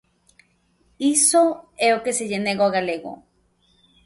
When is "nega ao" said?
2.45-2.73